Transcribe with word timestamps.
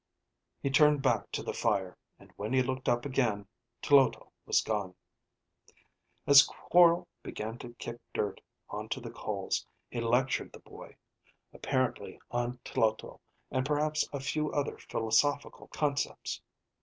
He 0.63 0.71
turned 0.71 1.03
back 1.03 1.31
to 1.31 1.43
the 1.43 1.53
fire, 1.53 1.95
and 2.17 2.33
when 2.35 2.53
he 2.53 2.63
looked 2.63 2.89
up 2.89 3.05
again, 3.05 3.47
Tloto 3.83 4.31
was 4.47 4.63
gone. 4.63 4.95
As 6.25 6.41
Quorl 6.41 7.05
began 7.21 7.59
to 7.59 7.75
kick 7.75 7.99
dirt 8.11 8.41
onto 8.67 8.99
the 8.99 9.11
coals, 9.11 9.67
he 9.91 10.01
lectured 10.01 10.53
the 10.53 10.59
boy, 10.59 10.95
apparently 11.53 12.19
on 12.31 12.57
Tloto 12.65 13.21
and 13.51 13.63
perhaps 13.63 14.09
a 14.11 14.19
few 14.19 14.51
other 14.51 14.79
philosophical 14.79 15.67
concepts. 15.67 16.41